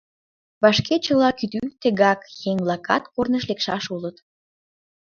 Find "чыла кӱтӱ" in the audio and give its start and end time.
1.05-1.59